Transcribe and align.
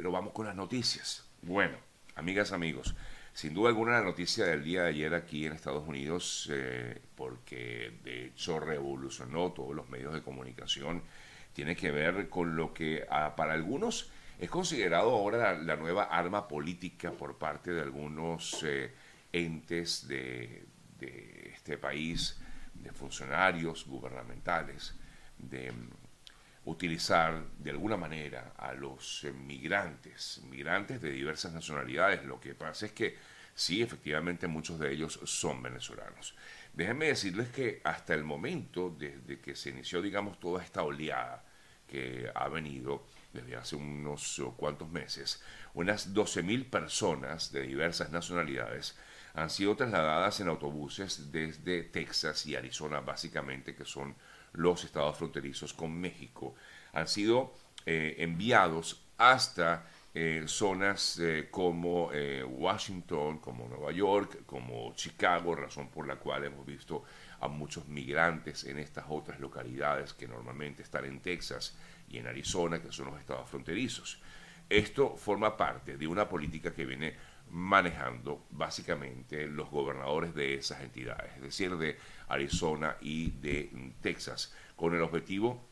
Pero 0.00 0.12
vamos 0.12 0.32
con 0.32 0.46
las 0.46 0.56
noticias. 0.56 1.28
Bueno, 1.42 1.76
amigas, 2.14 2.52
amigos, 2.52 2.94
sin 3.34 3.52
duda 3.52 3.68
alguna 3.68 3.98
la 3.98 4.02
noticia 4.02 4.46
del 4.46 4.64
día 4.64 4.84
de 4.84 4.88
ayer 4.88 5.12
aquí 5.12 5.44
en 5.44 5.52
Estados 5.52 5.86
Unidos, 5.86 6.48
eh, 6.50 7.02
porque 7.14 7.98
de 8.02 8.24
hecho 8.24 8.58
revolucionó 8.60 9.52
todos 9.52 9.76
los 9.76 9.90
medios 9.90 10.14
de 10.14 10.22
comunicación, 10.22 11.02
tiene 11.52 11.76
que 11.76 11.90
ver 11.90 12.30
con 12.30 12.56
lo 12.56 12.72
que 12.72 13.04
ah, 13.10 13.34
para 13.36 13.52
algunos 13.52 14.10
es 14.38 14.48
considerado 14.48 15.10
ahora 15.10 15.52
la, 15.52 15.76
nueva 15.76 16.04
arma 16.04 16.48
política 16.48 17.12
por 17.12 17.36
parte 17.36 17.70
de 17.70 17.82
algunos 17.82 18.62
eh, 18.62 18.94
entes 19.34 20.08
de, 20.08 20.64
de 20.98 21.52
este 21.54 21.76
país, 21.76 22.40
de 22.72 22.90
funcionarios 22.90 23.84
gubernamentales, 23.84 24.94
de 25.36 25.74
utilizar 26.64 27.42
de 27.58 27.70
alguna 27.70 27.96
manera 27.96 28.52
a 28.56 28.72
los 28.74 29.24
eh, 29.24 29.32
migrantes, 29.32 30.40
migrantes 30.48 31.00
de 31.00 31.10
diversas 31.10 31.52
nacionalidades. 31.52 32.24
Lo 32.24 32.40
que 32.40 32.54
pasa 32.54 32.86
es 32.86 32.92
que 32.92 33.16
sí, 33.54 33.82
efectivamente 33.82 34.46
muchos 34.46 34.78
de 34.78 34.92
ellos 34.92 35.20
son 35.24 35.62
venezolanos. 35.62 36.34
Déjenme 36.72 37.06
decirles 37.06 37.48
que 37.48 37.80
hasta 37.84 38.14
el 38.14 38.24
momento, 38.24 38.94
desde 38.96 39.40
que 39.40 39.56
se 39.56 39.70
inició, 39.70 40.00
digamos, 40.02 40.38
toda 40.38 40.62
esta 40.62 40.82
oleada 40.82 41.44
que 41.88 42.30
ha 42.32 42.48
venido 42.48 43.06
desde 43.32 43.56
hace 43.56 43.76
unos 43.76 44.40
cuantos 44.56 44.88
meses, 44.88 45.42
unas 45.74 46.14
12.000 46.14 46.70
personas 46.70 47.50
de 47.52 47.62
diversas 47.62 48.10
nacionalidades 48.10 48.96
han 49.34 49.50
sido 49.50 49.76
trasladadas 49.76 50.40
en 50.40 50.48
autobuses 50.48 51.30
desde 51.32 51.84
Texas 51.84 52.46
y 52.46 52.56
Arizona, 52.56 53.00
básicamente, 53.00 53.74
que 53.74 53.84
son 53.84 54.14
los 54.52 54.84
estados 54.84 55.16
fronterizos 55.16 55.72
con 55.72 55.98
México. 56.00 56.54
Han 56.92 57.08
sido 57.08 57.54
eh, 57.86 58.16
enviados 58.18 59.02
hasta 59.18 59.86
eh, 60.12 60.44
zonas 60.46 61.18
eh, 61.20 61.48
como 61.50 62.10
Washington, 62.48 63.38
como 63.38 63.68
Nueva 63.68 63.92
York, 63.92 64.44
como 64.46 64.92
Chicago, 64.94 65.54
razón 65.54 65.88
por 65.88 66.06
la 66.06 66.16
cual 66.16 66.44
hemos 66.44 66.66
visto 66.66 67.04
a 67.40 67.48
muchos 67.48 67.86
migrantes 67.88 68.64
en 68.64 68.78
estas 68.78 69.06
otras 69.08 69.40
localidades 69.40 70.12
que 70.12 70.28
normalmente 70.28 70.82
están 70.82 71.04
en 71.04 71.20
Texas 71.20 71.76
y 72.08 72.18
en 72.18 72.26
Arizona, 72.26 72.82
que 72.82 72.92
son 72.92 73.06
los 73.06 73.20
estados 73.20 73.48
fronterizos. 73.48 74.20
Esto 74.68 75.16
forma 75.16 75.56
parte 75.56 75.96
de 75.96 76.06
una 76.06 76.28
política 76.28 76.72
que 76.72 76.84
viene 76.84 77.14
manejando 77.50 78.46
básicamente 78.50 79.46
los 79.46 79.70
gobernadores 79.70 80.34
de 80.34 80.54
esas 80.54 80.80
entidades, 80.82 81.32
es 81.36 81.42
decir, 81.42 81.76
de 81.76 81.98
Arizona 82.28 82.96
y 83.00 83.30
de 83.32 83.70
Texas, 84.00 84.54
con 84.76 84.94
el 84.94 85.02
objetivo 85.02 85.68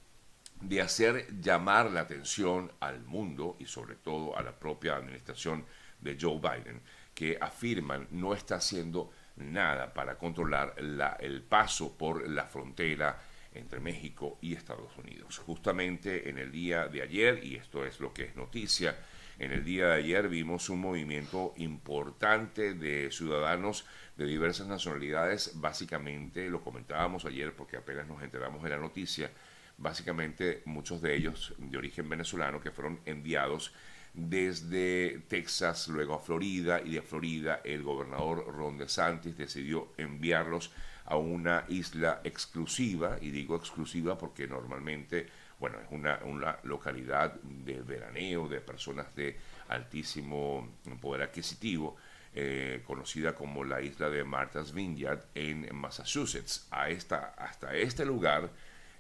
de 0.61 0.81
hacer 0.81 1.41
llamar 1.41 1.91
la 1.91 2.01
atención 2.01 2.73
al 2.81 3.01
mundo 3.05 3.57
y 3.61 3.67
sobre 3.67 3.95
todo 3.95 4.37
a 4.37 4.43
la 4.43 4.59
propia 4.59 4.97
administración 4.97 5.65
de 6.01 6.17
Joe 6.21 6.39
Biden, 6.39 6.81
que 7.15 7.39
afirman 7.41 8.09
no 8.11 8.35
está 8.35 8.57
haciendo 8.57 9.13
nada 9.37 9.93
para 9.95 10.19
controlar 10.19 10.75
el 10.77 11.43
paso 11.43 11.97
por 11.97 12.29
la 12.29 12.45
frontera 12.45 13.21
entre 13.55 13.81
México 13.81 14.39
y 14.41 14.55
Estados 14.55 14.97
Unidos. 14.97 15.39
Justamente 15.39 16.29
en 16.29 16.39
el 16.39 16.51
día 16.51 16.89
de 16.89 17.03
ayer, 17.03 17.45
y 17.45 17.57
esto 17.57 17.85
es 17.85 18.01
lo 18.01 18.13
que 18.13 18.25
es 18.25 18.37
noticia, 18.37 18.97
en 19.39 19.53
el 19.53 19.65
día 19.65 19.89
de 19.89 19.95
ayer 19.95 20.29
vimos 20.29 20.69
un 20.69 20.81
movimiento 20.81 21.55
importante 21.57 22.75
de 22.75 23.11
ciudadanos 23.13 23.87
de 24.17 24.27
diversas 24.27 24.67
nacionalidades, 24.67 25.53
básicamente, 25.55 26.51
lo 26.51 26.61
comentábamos 26.61 27.25
ayer 27.25 27.55
porque 27.55 27.77
apenas 27.77 28.09
nos 28.09 28.23
enteramos 28.23 28.63
de 28.65 28.71
la 28.71 28.79
noticia, 28.79 29.31
básicamente 29.77 30.63
muchos 30.65 31.01
de 31.01 31.15
ellos 31.15 31.55
de 31.57 31.79
origen 31.79 32.09
venezolano 32.09 32.61
que 32.61 32.73
fueron 32.73 32.99
enviados 33.07 33.73
desde 34.13 35.21
Texas, 35.29 35.87
luego 35.87 36.15
a 36.15 36.19
Florida, 36.19 36.81
y 36.85 36.95
de 36.95 37.03
Florida 37.03 37.61
el 37.65 37.85
gobernador 37.85 38.45
Ron 38.53 38.79
DeSantis 38.79 39.37
decidió 39.37 39.93
enviarlos 39.97 40.73
a 41.05 41.17
una 41.17 41.65
isla 41.69 42.21
exclusiva, 42.25 43.19
y 43.21 43.31
digo 43.31 43.55
exclusiva 43.55 44.19
porque 44.19 44.49
normalmente 44.49 45.29
bueno, 45.59 45.79
es 45.81 45.91
una, 45.91 46.59
localidad 46.63 47.35
de 47.43 47.83
veraneo 47.83 48.49
de 48.49 48.61
personas 48.61 49.15
de 49.15 49.37
altísimo 49.69 50.77
poder 51.01 51.23
adquisitivo, 51.23 51.97
eh, 52.35 52.83
conocida 52.87 53.35
como 53.35 53.65
la 53.65 53.81
isla 53.81 54.09
de 54.09 54.23
Martha's 54.23 54.73
Vineyard 54.73 55.25
en 55.35 55.75
Massachusetts. 55.75 56.69
A 56.71 56.91
esta, 56.91 57.35
hasta 57.37 57.75
este 57.75 58.05
lugar 58.05 58.51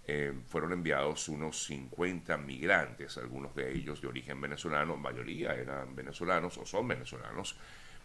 eh, 0.06 0.32
fueron 0.46 0.72
enviados 0.72 1.28
unos 1.28 1.64
50 1.64 2.36
migrantes, 2.38 3.18
algunos 3.18 3.54
de 3.54 3.72
ellos 3.72 4.00
de 4.00 4.08
origen 4.08 4.40
venezolano, 4.40 4.96
mayoría 4.96 5.54
eran 5.54 5.94
venezolanos 5.94 6.56
o 6.58 6.66
son 6.66 6.88
venezolanos, 6.88 7.56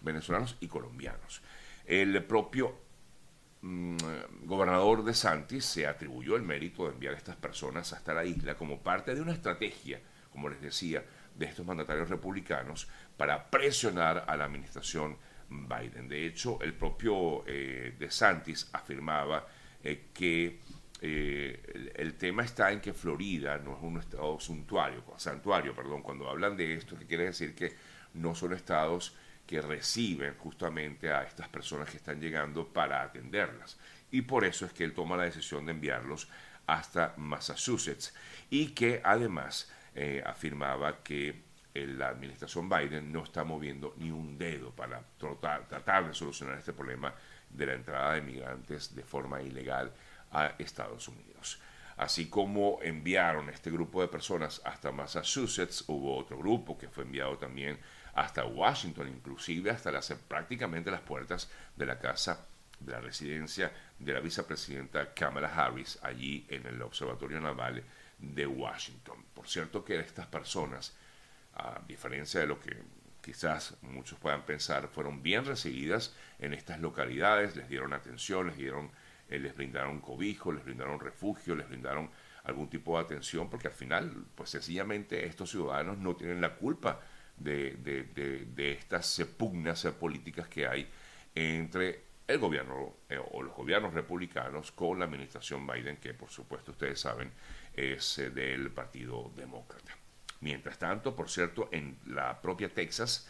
venezolanos 0.01 0.57
y 0.59 0.67
colombianos. 0.67 1.41
El 1.85 2.23
propio 2.25 2.77
gobernador 4.43 5.05
de 5.05 5.13
Santis 5.13 5.63
se 5.63 5.87
atribuyó 5.87 6.35
el 6.35 6.41
mérito 6.41 6.85
de 6.85 6.93
enviar 6.93 7.13
a 7.13 7.17
estas 7.17 7.37
personas 7.37 7.93
hasta 7.93 8.13
la 8.13 8.25
isla 8.25 8.55
como 8.55 8.79
parte 8.79 9.15
de 9.15 9.21
una 9.21 9.31
estrategia, 9.31 10.01
como 10.31 10.49
les 10.49 10.61
decía, 10.61 11.03
de 11.35 11.45
estos 11.45 11.65
mandatarios 11.65 12.09
republicanos 12.09 12.87
para 13.15 13.49
presionar 13.49 14.25
a 14.27 14.35
la 14.35 14.45
administración 14.45 15.17
Biden. 15.49 16.09
De 16.09 16.25
hecho, 16.25 16.59
el 16.61 16.73
propio 16.73 17.43
eh, 17.47 17.95
de 17.97 18.11
Santis 18.11 18.69
afirmaba 18.73 19.47
eh, 19.83 20.07
que 20.13 20.59
eh, 21.01 21.91
el, 21.95 22.15
tema 22.15 22.43
está 22.43 22.71
en 22.71 22.81
que 22.81 22.93
Florida 22.93 23.57
no 23.57 23.75
es 23.75 23.83
un 23.83 23.99
estado 23.99 24.39
santuario, 24.39 25.03
santuario 25.17 25.75
perdón, 25.75 26.01
cuando 26.01 26.29
hablan 26.29 26.55
de 26.55 26.75
esto, 26.75 26.97
que 26.97 27.05
quiere 27.05 27.25
decir 27.25 27.55
que 27.55 27.73
no 28.13 28.35
son 28.35 28.53
estados 28.53 29.15
que 29.45 29.61
reciben 29.61 30.35
justamente 30.37 31.11
a 31.11 31.23
estas 31.23 31.47
personas 31.49 31.89
que 31.89 31.97
están 31.97 32.19
llegando 32.21 32.67
para 32.67 33.01
atenderlas. 33.01 33.77
Y 34.11 34.21
por 34.21 34.45
eso 34.45 34.65
es 34.65 34.73
que 34.73 34.83
él 34.83 34.93
toma 34.93 35.17
la 35.17 35.23
decisión 35.23 35.65
de 35.65 35.71
enviarlos 35.71 36.29
hasta 36.67 37.13
Massachusetts 37.17 38.13
y 38.49 38.69
que 38.69 39.01
además 39.03 39.71
eh, 39.95 40.23
afirmaba 40.25 41.03
que 41.03 41.43
la 41.73 42.09
administración 42.09 42.69
Biden 42.69 43.11
no 43.11 43.23
está 43.23 43.43
moviendo 43.43 43.95
ni 43.97 44.11
un 44.11 44.37
dedo 44.37 44.71
para 44.71 45.01
tratar, 45.17 45.67
tratar 45.67 46.07
de 46.07 46.13
solucionar 46.13 46.57
este 46.57 46.73
problema 46.73 47.13
de 47.49 47.65
la 47.65 47.73
entrada 47.73 48.13
de 48.13 48.21
migrantes 48.21 48.95
de 48.95 49.03
forma 49.03 49.41
ilegal 49.41 49.91
a 50.31 50.53
Estados 50.59 51.07
Unidos. 51.07 51.59
Así 51.97 52.27
como 52.27 52.79
enviaron 52.81 53.49
este 53.49 53.69
grupo 53.69 54.01
de 54.01 54.07
personas 54.07 54.61
hasta 54.65 54.91
Massachusetts, 54.91 55.83
hubo 55.87 56.17
otro 56.17 56.37
grupo 56.37 56.77
que 56.77 56.89
fue 56.89 57.03
enviado 57.03 57.37
también 57.37 57.77
hasta 58.13 58.45
Washington, 58.45 59.07
inclusive 59.07 59.71
hasta 59.71 59.91
las, 59.91 60.11
prácticamente 60.27 60.91
las 60.91 61.01
puertas 61.01 61.49
de 61.75 61.85
la 61.85 61.99
casa 61.99 62.45
de 62.79 62.91
la 62.91 63.01
residencia 63.01 63.71
de 63.97 64.13
la 64.13 64.19
vicepresidenta 64.19 65.13
Kamala 65.13 65.47
Harris 65.47 65.99
allí 66.01 66.45
en 66.49 66.65
el 66.65 66.81
Observatorio 66.81 67.39
Naval 67.39 67.83
de 68.19 68.45
Washington. 68.45 69.23
Por 69.33 69.47
cierto 69.47 69.83
que 69.83 69.99
estas 69.99 70.27
personas, 70.27 70.93
a 71.55 71.81
diferencia 71.87 72.41
de 72.41 72.47
lo 72.47 72.59
que 72.59 72.75
quizás 73.21 73.75
muchos 73.81 74.19
puedan 74.19 74.43
pensar, 74.43 74.87
fueron 74.89 75.23
bien 75.23 75.45
recibidas 75.45 76.13
en 76.39 76.53
estas 76.53 76.79
localidades, 76.79 77.55
les 77.55 77.69
dieron 77.69 77.93
atención, 77.93 78.47
les 78.47 78.57
dieron, 78.57 78.91
eh, 79.29 79.39
les 79.39 79.55
brindaron 79.55 80.01
cobijo, 80.01 80.51
les 80.51 80.65
brindaron 80.65 80.99
refugio, 80.99 81.55
les 81.55 81.69
brindaron 81.69 82.11
algún 82.43 82.69
tipo 82.69 82.97
de 82.97 83.05
atención, 83.05 83.49
porque 83.49 83.69
al 83.69 83.73
final, 83.73 84.25
pues 84.35 84.49
sencillamente 84.49 85.25
estos 85.25 85.51
ciudadanos 85.51 85.97
no 85.97 86.15
tienen 86.15 86.41
la 86.41 86.55
culpa 86.55 86.99
de, 87.37 87.71
de, 87.75 88.71
estas 88.71 89.21
pugnas 89.37 89.85
políticas 89.99 90.47
que 90.47 90.67
hay 90.67 90.87
entre 91.35 92.13
el 92.27 92.37
gobierno 92.39 92.93
eh, 93.09 93.19
o 93.31 93.41
los 93.41 93.53
gobiernos 93.53 93.93
republicanos 93.93 94.71
con 94.71 94.99
la 94.99 95.05
administración 95.05 95.67
Biden, 95.67 95.97
que 95.97 96.13
por 96.13 96.29
supuesto 96.29 96.71
ustedes 96.71 96.99
saben 96.99 97.31
es 97.73 98.19
eh, 98.19 98.29
del 98.29 98.71
Partido 98.71 99.31
Demócrata. 99.35 99.97
Mientras 100.41 100.77
tanto, 100.77 101.15
por 101.15 101.29
cierto, 101.29 101.69
en 101.71 101.97
la 102.07 102.41
propia 102.41 102.69
Texas 102.69 103.29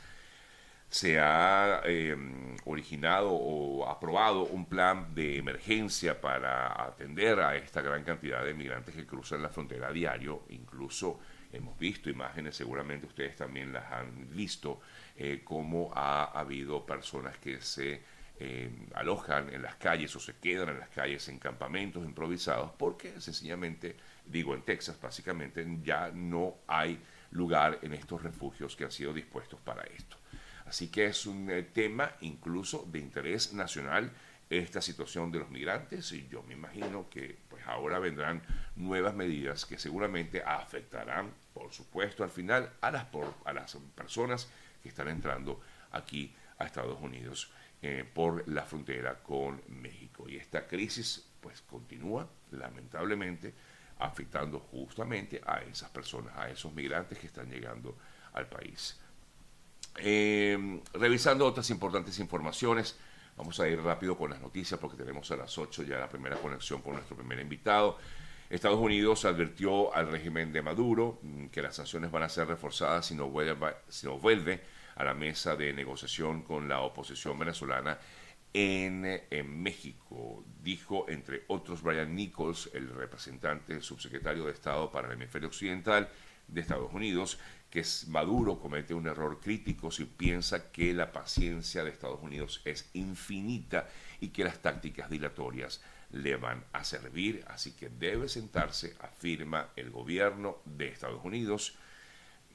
se 0.90 1.20
ha 1.20 1.82
em, 1.86 2.56
originado 2.66 3.32
o 3.32 3.90
aprobado 3.90 4.44
un 4.44 4.66
plan 4.68 5.16
de 5.16 5.38
emergencia 5.38 6.22
para 6.22 6.84
atender 6.84 7.40
a 7.40 7.56
esta 7.56 7.82
gran 7.82 8.04
cantidad 8.04 8.44
de 8.44 8.54
migrantes 8.54 8.94
que 8.94 9.06
cruzan 9.06 9.42
la 9.42 9.50
frontera 9.50 9.88
a 9.88 9.92
diario, 9.92 10.44
incluso 10.50 11.20
hemos 11.54 11.78
visto 11.78 12.10
imágenes, 12.10 12.56
seguramente 12.56 13.06
ustedes 13.06 13.36
también 13.36 13.72
las 13.72 13.92
han 13.92 14.30
visto, 14.32 14.82
eh, 15.16 15.42
cómo 15.44 15.92
ha 15.96 16.26
habido 16.38 16.86
personas 16.86 17.38
que 17.38 17.62
se 17.62 18.02
eh, 18.40 18.70
alojan 18.96 19.54
en 19.54 19.62
las 19.62 19.76
calles 19.76 20.16
o 20.16 20.20
se 20.20 20.36
quedan 20.38 20.70
en 20.70 20.80
las 20.80 20.90
calles 20.90 21.30
en 21.30 21.38
campamentos 21.38 22.04
improvisados 22.04 22.72
porque 22.78 23.22
sencillamente, 23.22 23.96
digo 24.26 24.56
en 24.56 24.64
Texas 24.64 25.00
básicamente, 25.00 25.66
ya 25.84 26.10
no 26.12 26.56
hay 26.68 27.00
lugar 27.32 27.80
en 27.84 27.94
estos 27.94 28.24
refugios 28.24 28.76
que 28.76 28.86
han 28.86 28.92
sido 28.92 29.14
dispuestos 29.14 29.60
para 29.62 29.84
esto. 29.84 30.18
Así 30.66 30.90
que 30.90 31.06
es 31.06 31.26
un 31.26 31.50
eh, 31.52 31.64
tema 31.64 32.14
incluso 32.22 32.88
de 32.92 33.00
interés 33.00 33.54
nacional 33.54 34.12
esta 34.58 34.82
situación 34.82 35.32
de 35.32 35.40
los 35.40 35.50
migrantes 35.50 36.12
y 36.12 36.28
yo 36.28 36.44
me 36.44 36.54
imagino 36.54 37.10
que 37.10 37.38
pues 37.50 37.66
ahora 37.66 38.00
vendrán 38.00 38.42
nuevas 38.76 39.16
medidas 39.16 39.66
que 39.66 39.78
seguramente 39.78 40.44
afectarán 40.44 41.32
por 41.54 41.72
supuesto, 41.72 42.24
al 42.24 42.30
final, 42.30 42.72
a 42.82 42.92
las, 42.92 43.08
a 43.46 43.54
las 43.54 43.78
personas 43.96 44.48
que 44.82 44.90
están 44.90 45.08
entrando 45.08 45.62
aquí 45.92 46.36
a 46.58 46.66
Estados 46.66 47.00
Unidos 47.00 47.52
eh, 47.82 48.10
por 48.12 48.48
la 48.50 48.64
frontera 48.64 49.22
con 49.22 49.62
México. 49.68 50.28
Y 50.28 50.38
esta 50.38 50.68
crisis 50.68 51.26
pues 51.40 51.62
continúa, 51.62 52.28
lamentablemente, 52.52 53.54
afectando 54.00 54.60
justamente 54.60 55.42
a 55.46 55.62
esas 55.62 55.90
personas, 55.90 56.36
a 56.36 56.50
esos 56.50 56.74
migrantes 56.74 57.20
que 57.20 57.28
están 57.28 57.50
llegando 57.50 57.98
al 58.34 58.48
país. 58.48 59.00
Eh, 59.98 60.82
revisando 60.94 61.46
otras 61.46 61.70
importantes 61.70 62.18
informaciones, 62.18 62.98
vamos 63.36 63.60
a 63.60 63.68
ir 63.68 63.82
rápido 63.82 64.18
con 64.18 64.30
las 64.30 64.42
noticias 64.42 64.80
porque 64.80 64.98
tenemos 64.98 65.30
a 65.32 65.36
las 65.36 65.58
8 65.58 65.84
ya 65.84 66.00
la 66.00 66.10
primera 66.10 66.38
conexión 66.38 66.82
con 66.82 66.94
nuestro 66.94 67.16
primer 67.16 67.40
invitado. 67.40 67.98
Estados 68.50 68.80
Unidos 68.80 69.26
advirtió 69.26 69.94
al 69.96 70.12
régimen 70.12 70.54
de 70.54 70.62
Maduro 70.62 71.20
mm, 71.22 71.48
que 71.48 71.62
las 71.62 71.76
sanciones 71.76 72.12
van 72.12 72.24
a 72.24 72.30
ser 72.30 72.48
reforzadas 72.48 73.08
si 73.08 73.16
no 73.16 73.30
vuelve, 73.30 73.76
si 73.90 74.06
no 74.06 74.20
vuelve 74.20 74.62
a 74.96 75.04
la 75.04 75.14
mesa 75.14 75.56
de 75.56 75.74
negociación 75.74 76.44
con 76.44 76.70
la 76.70 76.82
oposición 76.82 77.40
venezolana 77.40 77.98
en, 78.54 79.24
en, 79.32 79.64
México, 79.64 80.46
dijo 80.62 81.10
entre 81.10 81.44
otros 81.48 81.82
Brian 81.82 82.16
Nichols, 82.16 82.70
el 82.74 82.90
representante 82.90 83.82
subsecretario 83.82 84.46
de 84.46 84.52
Estado 84.52 84.92
para 84.92 85.08
el 85.08 85.14
hemisferio 85.14 85.48
occidental 85.48 86.08
de 86.48 86.62
Estados 86.62 86.94
Unidos, 86.94 87.40
que 87.74 87.84
Maduro 88.10 88.60
comete 88.60 88.94
un 88.94 89.08
error 89.08 89.40
crítico 89.42 89.90
si 89.90 90.06
piensa 90.06 90.72
que 90.72 90.94
la 90.94 91.12
paciencia 91.12 91.84
de 91.84 91.90
Estados 91.90 92.22
Unidos 92.22 92.62
es 92.66 92.88
infinita 92.94 93.90
y 94.20 94.28
que 94.28 94.44
las 94.44 94.60
tácticas 94.60 95.10
dilatorias 95.10 95.82
le 96.12 96.36
van 96.36 96.64
a 96.72 96.84
servir, 96.84 97.44
así 97.48 97.72
que 97.72 97.90
debe 97.90 98.30
sentarse, 98.30 98.96
afirma 99.00 99.70
el 99.76 99.90
gobierno 99.90 100.60
de 100.66 100.90
Estados 100.90 101.26
Unidos, 101.26 101.74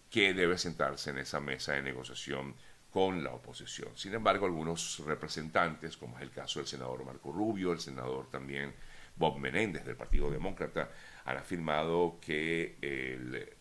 que 0.09 0.35
debe 0.35 0.57
sentarse 0.57 1.11
en 1.11 1.19
esa 1.19 1.41
mesa 1.41 1.73
de 1.73 1.83
negociación 1.83 2.55
con 2.93 3.25
la 3.25 3.33
oposición. 3.33 3.89
Sin 3.97 4.15
embargo, 4.15 4.47
algunos 4.47 5.01
representantes, 5.05 5.97
como 5.97 6.17
es 6.19 6.23
el 6.23 6.31
caso 6.31 6.61
del 6.61 6.69
senador 6.69 7.05
Marco 7.05 7.33
Rubio, 7.33 7.73
el 7.73 7.81
senador 7.81 8.31
también 8.31 8.73
Bob 9.17 9.39
Menéndez 9.39 9.85
del 9.85 9.97
Partido 9.97 10.31
Demócrata, 10.31 10.93
han 11.25 11.39
afirmado 11.39 12.19
que 12.21 12.79
el, 12.81 13.58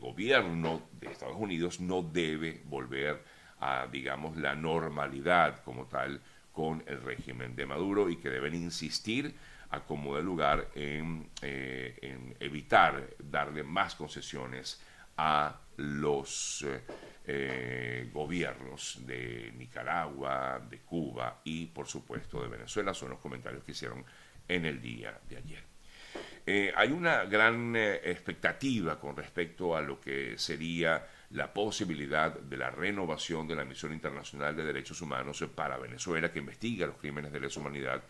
gobierno 0.00 0.88
de 1.00 1.08
Estados 1.08 1.36
Unidos 1.38 1.80
no 1.80 2.02
debe 2.02 2.62
volver 2.64 3.22
a, 3.60 3.86
digamos, 3.86 4.36
la 4.36 4.54
normalidad 4.54 5.62
como 5.62 5.86
tal 5.86 6.20
con 6.52 6.82
el 6.86 7.00
régimen 7.02 7.54
de 7.54 7.66
Maduro 7.66 8.10
y 8.10 8.16
que 8.16 8.30
deben 8.30 8.54
insistir 8.54 9.34
a 9.70 9.80
como 9.80 10.16
de 10.16 10.22
lugar 10.22 10.68
en, 10.74 11.28
eh, 11.42 12.34
evitar 12.40 13.08
darle 13.18 13.62
más 13.62 13.94
concesiones 13.94 14.82
a 15.16 15.60
los 15.76 16.64
eh, 16.66 16.82
eh, 17.26 18.10
gobiernos 18.12 19.06
de 19.06 19.52
Nicaragua, 19.56 20.60
de 20.68 20.80
Cuba 20.80 21.40
y 21.44 21.66
por 21.66 21.86
supuesto 21.86 22.42
de 22.42 22.48
Venezuela. 22.48 22.92
Son 22.94 23.10
los 23.10 23.20
comentarios 23.20 23.62
que 23.62 23.72
hicieron 23.72 24.04
en 24.48 24.64
el 24.64 24.80
día 24.80 25.18
de 25.28 25.36
ayer. 25.36 25.62
Eh, 26.46 26.72
hay 26.74 26.90
una 26.90 27.24
gran 27.24 27.74
expectativa 27.76 28.98
con 28.98 29.16
respecto 29.16 29.76
a 29.76 29.80
lo 29.80 30.00
que 30.00 30.38
sería 30.38 31.06
la 31.30 31.52
posibilidad 31.52 32.32
de 32.32 32.56
la 32.56 32.70
renovación 32.70 33.46
de 33.46 33.54
la 33.54 33.64
Misión 33.64 33.92
Internacional 33.92 34.56
de 34.56 34.64
Derechos 34.64 35.00
Humanos 35.00 35.44
para 35.54 35.78
Venezuela, 35.78 36.32
que 36.32 36.40
investiga 36.40 36.86
los 36.86 36.96
crímenes 36.96 37.32
de 37.32 37.40
lesa 37.40 37.60
humanidad 37.60 38.02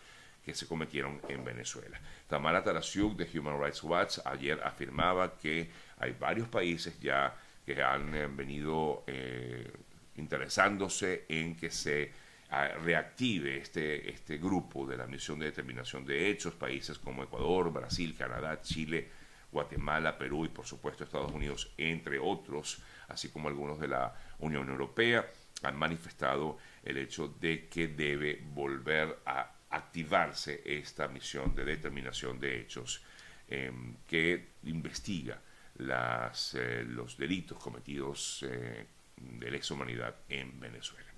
que 0.45 0.55
se 0.55 0.67
cometieron 0.67 1.21
en 1.29 1.45
Venezuela. 1.45 2.01
Tamara 2.27 2.63
Tarasiuk 2.63 3.17
de 3.17 3.39
Human 3.39 3.61
Rights 3.61 3.83
Watch 3.83 4.19
ayer 4.25 4.61
afirmaba 4.65 5.37
que 5.37 5.71
hay 5.99 6.13
varios 6.19 6.49
países 6.49 6.99
ya 7.01 7.35
que 7.65 7.83
han 7.83 8.15
eh, 8.15 8.27
venido 8.27 9.05
eh, 9.07 9.71
interesándose 10.17 11.25
en 11.29 11.57
que 11.57 11.71
se 11.71 12.11
reactive 12.51 13.59
este, 13.59 14.11
este 14.11 14.39
grupo 14.39 14.87
de 14.87 14.97
la 14.97 15.07
misión 15.07 15.39
de 15.39 15.47
determinación 15.47 16.05
de 16.05 16.31
hechos, 16.31 16.55
países 16.55 16.99
como 16.99 17.23
Ecuador, 17.23 17.73
Brasil, 17.73 18.17
Canadá, 18.17 18.61
Chile, 18.61 19.09
Guatemala, 19.53 20.19
Perú 20.19 20.45
y 20.45 20.49
por 20.49 20.67
supuesto 20.67 21.05
Estados 21.05 21.33
Unidos, 21.33 21.73
entre 21.77 22.19
otros, 22.19 22.83
así 23.09 23.29
como 23.31 23.49
algunos 23.49 23.79
de 23.79 23.89
la 23.89 24.15
Unión 24.41 24.69
Europea, 24.69 25.31
han 25.63 25.77
manifestado 25.77 26.59
el 26.83 26.97
hecho 26.97 27.29
de 27.41 27.69
que 27.69 27.89
debe 27.89 28.41
volver 28.53 29.19
a 29.27 29.53
activarse 29.71 30.63
esta 30.65 31.07
misión 31.09 31.55
de 31.55 31.65
determinación 31.65 32.41
de 32.41 32.61
hechos 32.61 33.03
em, 33.49 33.97
que 34.07 34.55
investiga 34.65 35.41
las, 35.77 36.55
eh, 36.55 36.85
los 36.85 37.17
delitos 37.17 37.59
cometidos 37.59 38.45
eh, 38.49 38.87
de 39.17 39.51
lesa 39.51 39.75
humanidad 39.75 40.17
en 40.29 40.59
Venezuela. 40.59 41.10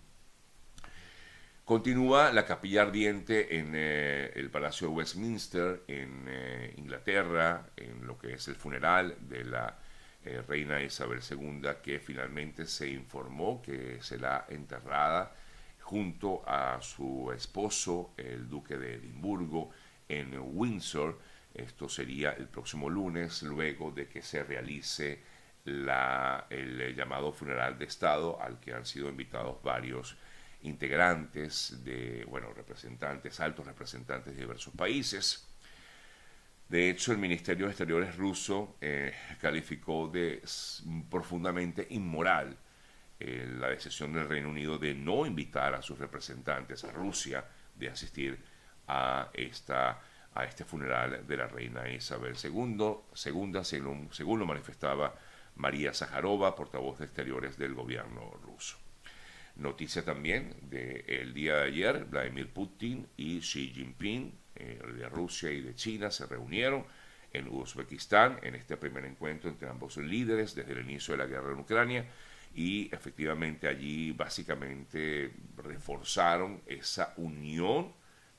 Continúa 1.65 2.33
la 2.33 2.45
capilla 2.45 2.83
ardiente 2.83 3.59
en 3.59 3.73
eh, 3.75 4.33
el 4.35 4.51
Palacio 4.51 4.89
de 4.89 4.95
Westminster, 4.95 5.83
en 5.87 6.29
Inglaterra, 6.77 7.71
en 7.77 8.07
lo 8.07 8.19
que 8.19 8.35
es 8.35 8.49
el 8.49 8.57
funeral 8.57 9.17
de 9.21 9.45
la 9.45 9.79
reina 10.47 10.83
Isabel 10.83 11.21
II, 11.29 11.63
que 11.83 11.99
finalmente 11.99 12.67
se 12.67 12.89
informó 12.89 13.61
que 13.63 13.99
será 14.03 14.47
enterrada 14.49 15.35
junto 15.81 16.43
a 16.47 16.81
su 16.81 17.33
esposo, 17.35 18.13
el 18.17 18.49
duque 18.49 18.77
de 18.77 18.95
Edimburgo, 18.95 19.71
en 20.09 20.39
Windsor, 20.41 21.19
esto 21.55 21.89
sería 21.89 22.31
el 22.33 22.49
próximo 22.49 22.89
lunes, 22.89 23.43
luego 23.43 23.91
de 23.91 24.09
que 24.09 24.23
se 24.23 24.43
realice 24.43 25.21
la, 25.65 26.47
el 26.51 26.95
llamado 26.97 27.33
funeral 27.33 27.79
de 27.79 27.85
Estado 27.85 28.41
al 28.41 28.59
que 28.59 28.73
han 28.73 28.87
sido 28.87 29.09
invitados 29.09 29.63
varios 29.63 30.17
integrantes 30.63 31.85
de, 31.85 32.25
bueno, 32.29 32.53
representantes, 32.53 33.41
altos 33.41 33.67
representantes 33.67 34.35
de 34.35 34.41
diversos 34.41 34.75
países. 34.75 35.49
De 36.69 36.89
hecho, 36.89 37.13
el 37.13 37.19
Ministerio 37.19 37.67
de 37.67 37.73
Exteriores 37.73 38.17
ruso 38.17 38.77
eh, 38.81 39.13
calificó 39.41 40.09
de 40.09 40.43
profundamente 41.11 41.87
inmoral 41.91 42.57
eh, 43.21 43.47
la 43.59 43.69
decisión 43.69 44.13
del 44.13 44.29
Reino 44.29 44.49
Unido 44.49 44.79
de 44.79 44.95
no 44.95 45.27
invitar 45.27 45.75
a 45.75 45.83
sus 45.83 45.99
representantes 45.99 46.85
a 46.85 46.93
Rusia 46.93 47.45
de 47.75 47.89
asistir 47.89 48.39
a 48.89 49.31
esta 49.35 50.01
a 50.35 50.45
este 50.45 50.65
funeral 50.65 51.27
de 51.27 51.37
la 51.37 51.47
reina 51.47 51.89
Isabel 51.91 52.35
II, 52.43 52.97
segunda, 53.13 53.65
según, 53.65 54.09
según 54.13 54.39
lo 54.39 54.47
manifestaba 54.47 55.15
María 55.57 55.93
Zaharova, 55.93 56.57
portavoz 56.57 56.99
de 56.99 57.05
Exteriores 57.05 57.59
del 57.59 57.75
gobierno 57.75 58.33
ruso. 58.43 58.79
Noticia 59.57 60.05
también 60.05 60.55
del 60.63 61.35
día 61.35 61.57
de 61.57 61.65
ayer, 61.65 62.05
Vladimir 62.07 62.49
Putin 62.53 63.07
y 63.17 63.41
Xi 63.41 63.73
Jinping, 63.75 64.33
eh, 64.57 64.81
de 64.97 65.09
Rusia 65.09 65.51
y 65.51 65.61
de 65.61 65.75
China, 65.75 66.11
se 66.11 66.27
reunieron 66.27 66.85
en 67.33 67.49
Uzbekistán 67.49 68.39
en 68.43 68.55
este 68.55 68.77
primer 68.77 69.05
encuentro 69.05 69.51
entre 69.51 69.69
ambos 69.69 69.97
líderes 69.97 70.55
desde 70.55 70.73
el 70.73 70.81
inicio 70.81 71.13
de 71.13 71.19
la 71.19 71.27
guerra 71.27 71.53
en 71.53 71.61
Ucrania 71.61 72.07
y 72.55 72.95
efectivamente 72.95 73.69
allí 73.69 74.13
básicamente 74.13 75.33
reforzaron 75.57 76.63
esa 76.67 77.15
unión 77.17 77.93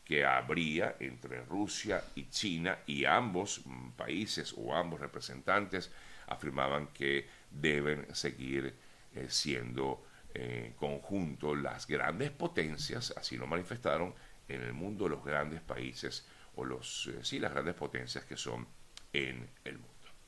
que 0.05 0.25
habría 0.25 0.97
entre 0.99 1.43
Rusia 1.45 2.03
y 2.15 2.29
China 2.29 2.79
y 2.85 3.05
ambos 3.05 3.61
países 3.95 4.53
o 4.57 4.75
ambos 4.75 4.99
representantes 4.99 5.91
afirmaban 6.27 6.87
que 6.87 7.27
deben 7.49 8.13
seguir 8.13 8.75
eh, 9.15 9.27
siendo 9.29 10.05
eh, 10.33 10.73
conjunto 10.77 11.55
las 11.55 11.87
grandes 11.87 12.31
potencias, 12.31 13.13
así 13.15 13.37
lo 13.37 13.47
manifestaron 13.47 14.13
en 14.47 14.61
el 14.61 14.73
mundo 14.73 15.07
los 15.07 15.23
grandes 15.23 15.61
países 15.61 16.27
o 16.55 16.65
los 16.65 17.07
eh, 17.07 17.19
sí 17.23 17.39
las 17.39 17.51
grandes 17.51 17.75
potencias 17.75 18.25
que 18.25 18.37
son 18.37 18.67
en 19.11 19.49
el 19.63 19.77
mundo. 19.77 19.92